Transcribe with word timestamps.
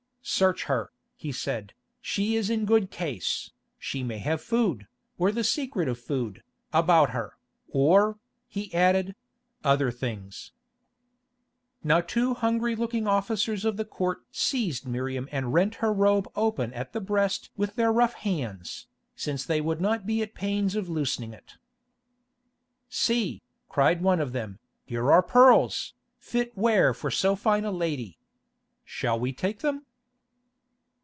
"Search 0.23 0.65
her," 0.65 0.91
he 1.15 1.31
said, 1.31 1.73
"she 1.99 2.35
is 2.35 2.51
in 2.51 2.65
good 2.65 2.91
case, 2.91 3.49
she 3.79 4.03
may 4.03 4.19
have 4.19 4.39
food, 4.39 4.87
or 5.17 5.31
the 5.31 5.43
secret 5.43 5.87
of 5.87 5.97
food, 5.99 6.43
about 6.71 7.09
her, 7.09 7.37
or," 7.69 8.19
he 8.47 8.71
added—"other 8.71 9.89
things." 9.89 10.51
Now 11.83 12.01
two 12.01 12.35
hungry 12.35 12.75
looking 12.75 13.07
officers 13.07 13.65
of 13.65 13.77
the 13.77 13.83
court 13.83 14.23
seized 14.31 14.85
Miriam 14.85 15.27
and 15.31 15.55
rent 15.55 15.75
her 15.81 15.91
robe 15.91 16.27
open 16.35 16.71
at 16.73 16.93
the 16.93 17.01
breast 17.01 17.49
with 17.57 17.75
their 17.75 17.91
rough 17.91 18.13
hands, 18.13 18.85
since 19.15 19.43
they 19.43 19.59
would 19.59 19.81
not 19.81 20.05
be 20.05 20.21
at 20.21 20.33
the 20.35 20.39
pains 20.39 20.75
of 20.75 20.87
loosening 20.87 21.33
it. 21.33 21.55
"See," 22.89 23.41
cried 23.67 24.03
one 24.03 24.21
of 24.21 24.33
them, 24.33 24.59
"here 24.85 25.11
are 25.11 25.23
pearls, 25.23 25.95
fit 26.19 26.55
wear 26.55 26.93
for 26.93 27.09
so 27.09 27.35
fine 27.35 27.65
a 27.65 27.71
lady. 27.71 28.19
Shall 28.85 29.19
we 29.19 29.33
take 29.33 29.59
them?" 29.61 29.87